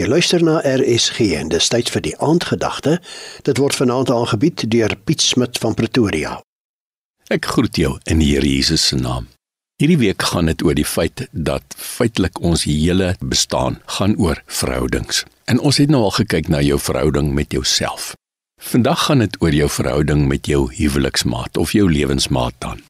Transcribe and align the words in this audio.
Jy 0.00 0.06
luister 0.08 0.40
na 0.40 0.62
RSG 0.64 1.34
en 1.36 1.50
dis 1.52 1.66
tyd 1.68 1.90
vir 1.92 2.00
die 2.00 2.14
aandgedagte. 2.24 2.94
Dit 3.44 3.58
word 3.60 3.76
vanaand 3.76 4.08
aangebied 4.08 4.62
deur 4.72 4.94
Piet 5.04 5.20
Smit 5.20 5.60
van 5.60 5.76
Pretoria. 5.76 6.38
Ek 7.28 7.44
groet 7.44 7.76
jou 7.76 7.90
in 8.08 8.22
die 8.22 8.30
Here 8.30 8.48
Jesus 8.48 8.86
se 8.88 8.96
naam. 8.96 9.28
Hierdie 9.76 9.98
week 10.00 10.24
gaan 10.32 10.48
dit 10.48 10.64
oor 10.64 10.78
die 10.78 10.88
feit 10.88 11.26
dat 11.32 11.76
feitelik 11.76 12.40
ons 12.40 12.64
hele 12.64 13.12
bestaan 13.20 13.76
gaan 13.98 14.16
oor 14.16 14.40
verhoudings. 14.48 15.26
En 15.44 15.60
ons 15.60 15.76
het 15.76 15.92
nou 15.92 16.06
al 16.08 16.16
gekyk 16.22 16.48
na 16.48 16.64
jou 16.64 16.80
verhouding 16.80 17.34
met 17.36 17.52
jouself. 17.52 18.14
Vandag 18.72 19.04
gaan 19.10 19.20
dit 19.26 19.36
oor 19.44 19.52
jou 19.52 19.68
verhouding 19.68 20.24
met 20.32 20.48
jou 20.48 20.64
huweliksmaat 20.80 21.60
of 21.60 21.76
jou 21.76 21.84
lewensmaat 21.92 22.56
dan. 22.64 22.80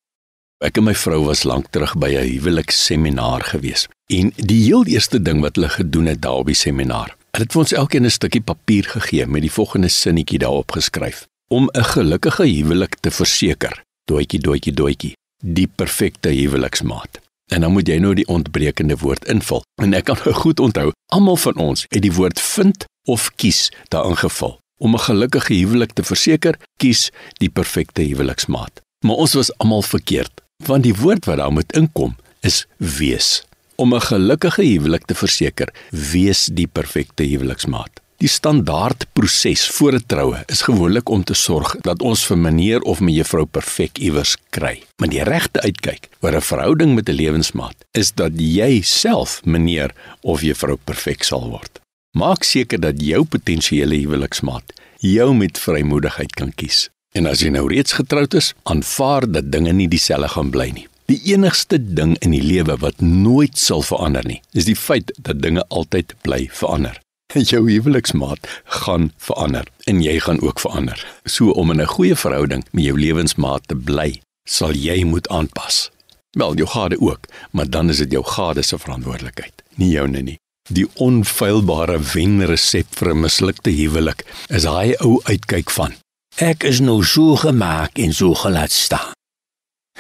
Ek 0.61 0.77
en 0.77 0.85
my 0.85 0.93
vrou 0.93 1.23
was 1.25 1.47
lank 1.49 1.71
terug 1.73 1.95
by 1.97 2.11
'n 2.21 2.27
huweliksseminar 2.37 3.43
gewees. 3.49 3.89
En 4.13 4.33
die 4.37 4.63
heel 4.65 4.85
eerste 4.85 5.23
ding 5.23 5.41
wat 5.41 5.57
hulle 5.57 5.69
gedoen 5.69 6.07
het 6.07 6.21
daar 6.21 6.45
die 6.45 6.55
seminar, 6.55 7.17
hulle 7.33 7.45
het 7.45 7.53
vir 7.53 7.61
ons 7.61 7.73
elkeen 7.73 8.05
'n 8.05 8.11
stukkie 8.11 8.43
papier 8.43 8.85
gegee 8.85 9.27
met 9.27 9.41
die 9.41 9.53
volgende 9.53 9.89
sinnetjie 9.89 10.39
daarop 10.39 10.73
geskryf: 10.73 11.27
Om 11.49 11.71
'n 11.73 11.85
gelukkige 11.85 12.45
huwelik 12.45 12.97
te 13.01 13.11
verseker, 13.11 13.83
doetjie 14.05 14.41
doetjie 14.41 14.73
doetjie, 14.73 15.17
die 15.43 15.67
perfekte 15.67 16.29
huweliksmaat. 16.29 17.21
En 17.53 17.61
dan 17.61 17.73
moet 17.73 17.89
jy 17.89 17.99
nou 17.99 18.15
die 18.15 18.27
ontbrekende 18.27 18.97
woord 18.97 19.25
invul. 19.25 19.63
En 19.83 19.95
ek 19.95 20.05
kan 20.05 20.17
nou 20.25 20.35
goed 20.35 20.61
onthou, 20.61 20.93
almal 21.07 21.37
van 21.37 21.57
ons 21.57 21.87
het 21.89 22.03
die 22.03 22.13
woord 22.13 22.41
vind 22.41 22.85
of 23.09 23.31
kies 23.37 23.73
daarin 23.89 24.17
gevul. 24.17 24.59
Om 24.77 24.95
'n 24.95 24.99
gelukkige 24.99 25.55
huwelik 25.55 25.93
te 25.93 26.03
verseker, 26.03 26.59
kies 26.77 27.11
die 27.39 27.51
perfekte 27.51 28.03
huweliksmaat. 28.03 28.81
Maar 29.05 29.17
ons 29.17 29.33
was 29.33 29.59
almal 29.59 29.83
verkeerd 29.83 30.41
want 30.67 30.83
die 30.83 30.95
woord 30.95 31.25
wat 31.25 31.41
daar 31.41 31.53
moet 31.53 31.73
inkom 31.73 32.17
is 32.41 32.67
wees. 32.77 33.43
Om 33.77 33.95
'n 33.95 34.01
gelukkige 34.01 34.63
huwelik 34.63 35.05
te 35.05 35.15
verseker, 35.15 35.69
wees 35.91 36.49
die 36.53 36.67
perfekte 36.67 37.23
huweliksmaat. 37.23 38.01
Die 38.21 38.29
standaard 38.29 39.07
proses 39.13 39.63
voor 39.71 39.95
'n 39.95 40.05
troue 40.07 40.43
is 40.47 40.63
gewoonlik 40.63 41.09
om 41.09 41.25
te 41.25 41.35
sorg 41.35 41.77
dat 41.81 42.03
ons 42.03 42.27
vir 42.27 42.39
meneer 42.39 42.81
of 42.81 43.01
mevrou 43.01 43.47
perfek 43.47 43.99
iewers 43.99 44.37
kry. 44.51 44.83
Maar 44.97 45.09
die 45.09 45.23
regte 45.23 45.61
uitkyk 45.61 46.09
oor 46.21 46.37
'n 46.37 46.41
verhouding 46.41 46.95
met 46.95 47.09
'n 47.09 47.13
lewensmaat 47.13 47.77
is 47.91 48.13
dat 48.13 48.33
jy 48.37 48.83
self 48.83 49.41
meneer 49.45 49.95
of 50.21 50.41
juffrou 50.41 50.77
perfek 50.85 51.23
sal 51.23 51.49
word. 51.51 51.81
Maak 52.13 52.43
seker 52.43 52.81
dat 52.81 53.01
jou 53.03 53.25
potensiële 53.25 53.95
huweliksmaat 53.95 54.73
jou 54.99 55.35
met 55.35 55.59
vrymoedigheid 55.59 56.35
kan 56.35 56.53
kies. 56.55 56.91
En 57.11 57.27
as 57.27 57.41
jy 57.43 57.51
nou 57.51 57.65
reeds 57.67 57.97
getroud 57.99 58.35
is, 58.39 58.53
aanvaar 58.71 59.27
dat 59.27 59.51
dinge 59.51 59.73
nie 59.75 59.89
dieselfde 59.91 60.29
gaan 60.31 60.51
bly 60.55 60.69
nie. 60.75 60.87
Die 61.11 61.19
enigste 61.33 61.81
ding 61.83 62.15
in 62.23 62.31
die 62.31 62.43
lewe 62.43 62.77
wat 62.79 63.01
nooit 63.03 63.59
sal 63.59 63.83
verander 63.83 64.27
nie, 64.27 64.39
is 64.55 64.69
die 64.69 64.79
feit 64.79 65.11
dat 65.19 65.41
dinge 65.43 65.65
altyd 65.75 66.15
bly 66.23 66.45
verander. 66.55 67.01
Jou 67.51 67.65
huweliksmaat 67.67 68.47
gaan 68.83 69.11
verander 69.19 69.67
en 69.91 70.03
jy 70.05 70.21
gaan 70.23 70.39
ook 70.43 70.63
verander. 70.63 71.03
So 71.27 71.51
om 71.51 71.73
in 71.75 71.83
'n 71.83 71.95
goeie 71.97 72.15
verhouding 72.15 72.63
met 72.71 72.85
jou 72.85 72.99
lewensmaat 72.99 73.67
te 73.67 73.75
bly, 73.75 74.21
sal 74.47 74.73
jy 74.73 75.03
moet 75.05 75.29
aanpas. 75.29 75.91
Wel, 76.39 76.55
jou 76.55 76.69
gade 76.69 77.01
ook, 77.01 77.27
maar 77.51 77.71
dan 77.71 77.91
is 77.91 77.99
dit 77.99 78.13
jou 78.13 78.25
gade 78.25 78.63
se 78.63 78.79
verantwoordelikheid, 78.79 79.63
nie 79.75 79.91
joune 79.91 80.23
nie. 80.23 80.39
Die 80.71 80.87
onfeilbare 80.95 81.99
wenresep 81.99 82.87
vir 82.95 83.15
'n 83.15 83.21
mislukte 83.21 83.71
huwelik 83.71 84.23
is 84.49 84.63
daai 84.63 84.95
ou 85.03 85.21
uitkyk 85.25 85.71
van 85.71 85.95
Ek 86.41 86.65
is 86.65 86.79
nou 86.81 87.03
so 87.05 87.35
gemaak 87.37 87.99
en 88.01 88.15
so 88.17 88.35
gelaat 88.35 88.73
staan. 88.73 89.13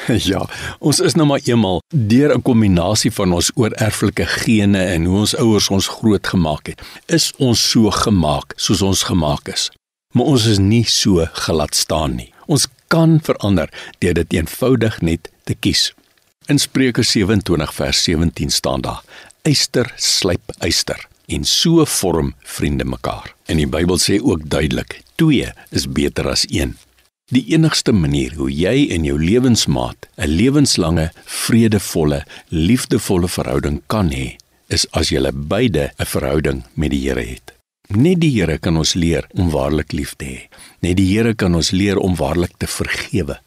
Ja, 0.32 0.40
ons 0.80 1.02
is 1.04 1.12
nou 1.12 1.26
maar 1.28 1.42
eenmal 1.44 1.82
deur 1.92 2.32
'n 2.32 2.42
kombinasie 2.42 3.12
van 3.12 3.32
ons 3.36 3.50
oorerflike 3.54 4.24
gene 4.26 4.80
en 4.94 5.04
hoe 5.04 5.18
ons 5.18 5.36
ouers 5.36 5.68
ons 5.68 5.88
grootgemaak 5.88 6.66
het, 6.72 6.80
is 7.06 7.32
ons 7.36 7.60
so 7.70 7.90
gemaak 7.90 8.56
soos 8.56 8.82
ons 8.82 9.02
gemaak 9.02 9.52
is. 9.52 9.68
Maar 10.14 10.32
ons 10.32 10.46
is 10.46 10.58
nie 10.58 10.84
so 10.84 11.28
gelaat 11.32 11.74
staan 11.74 12.16
nie. 12.16 12.32
Ons 12.46 12.68
kan 12.88 13.20
verander 13.20 13.68
deur 13.98 14.14
dit 14.14 14.32
eenvoudig 14.32 15.00
net 15.00 15.28
te 15.44 15.54
kies. 15.54 15.92
In 16.48 16.58
Spreuke 16.58 17.02
27 17.02 17.74
vers 17.74 18.02
17 18.02 18.50
staan 18.50 18.80
daar: 18.80 19.04
Eyster 19.44 19.92
slyp 19.96 20.56
eyster 20.58 21.09
en 21.30 21.44
so 21.44 21.84
vorm 21.86 22.34
vriende 22.42 22.84
mekaar. 22.84 23.34
En 23.46 23.56
die 23.56 23.68
Bybel 23.70 23.98
sê 24.02 24.18
ook 24.20 24.48
duidelik: 24.50 25.00
2 25.16 25.52
is 25.70 25.86
beter 25.86 26.28
as 26.28 26.46
1. 26.50 26.76
Die 27.30 27.44
enigste 27.54 27.92
manier 27.94 28.34
hoe 28.34 28.50
jy 28.50 28.88
en 28.90 29.04
jou 29.06 29.14
lewensmaat 29.18 30.08
'n 30.18 30.26
lewenslange, 30.26 31.10
vredevolle, 31.24 32.24
liefdevolle 32.48 33.28
verhouding 33.28 33.82
kan 33.86 34.10
hê, 34.10 34.36
is 34.68 34.86
as 34.90 35.10
julle 35.10 35.32
beide 35.32 35.92
'n 35.98 36.06
verhouding 36.06 36.64
met 36.74 36.90
die 36.90 37.08
Here 37.08 37.22
het. 37.22 37.54
Net 37.88 38.20
die 38.20 38.30
Here 38.30 38.58
kan 38.58 38.76
ons 38.76 38.94
leer 38.94 39.26
om 39.34 39.50
waarlik 39.50 39.92
lief 39.92 40.14
te 40.16 40.24
hê. 40.24 40.48
Net 40.80 40.96
die 40.96 41.06
Here 41.16 41.34
kan 41.34 41.54
ons 41.54 41.70
leer 41.70 41.98
om 41.98 42.16
waarlik 42.16 42.52
te 42.58 42.66
vergewe. 42.66 43.40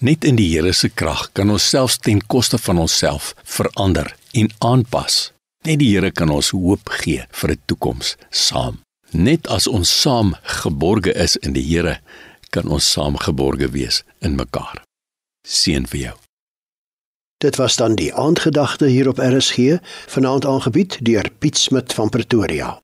Net 0.00 0.24
in 0.24 0.36
die 0.36 0.50
Here 0.52 0.72
se 0.72 0.88
krag 0.88 1.30
kan 1.32 1.50
ons 1.50 1.68
selfs 1.68 1.98
ten 1.98 2.20
koste 2.26 2.58
van 2.58 2.78
onsself 2.78 3.34
verander 3.44 4.14
en 4.32 4.50
aanpas. 4.58 5.32
Net 5.66 5.80
die 5.80 5.90
Here 5.90 6.10
kan 6.14 6.30
ons 6.30 6.52
hoop 6.54 6.88
gee 7.02 7.24
vir 7.40 7.50
'n 7.50 7.62
toekoms 7.66 8.16
saam. 8.30 8.78
Net 9.12 9.48
as 9.48 9.66
ons 9.66 10.00
saam 10.00 10.34
geborge 10.42 11.12
is 11.14 11.36
in 11.36 11.52
die 11.52 11.64
Here, 11.64 12.00
kan 12.50 12.68
ons 12.68 12.92
saam 12.92 13.16
geborge 13.16 13.68
wees 13.70 14.04
in 14.20 14.36
mekaar. 14.36 14.84
Seën 15.46 15.86
vir 15.86 16.00
jou. 16.00 16.16
Dit 17.38 17.56
was 17.56 17.76
dan 17.76 17.94
die 17.94 18.14
aandgedagte 18.14 18.86
hier 18.86 19.08
op 19.08 19.18
RSG, 19.18 19.78
vanaand 20.06 20.44
aangebied 20.44 20.98
deur 21.00 21.30
Piet 21.38 21.58
Smit 21.58 21.92
van 21.92 22.08
Pretoria. 22.08 22.80